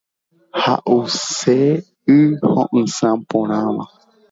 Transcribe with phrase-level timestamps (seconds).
[0.63, 1.59] Ha’use
[2.17, 2.19] y
[2.51, 3.85] ho’ysã porãva.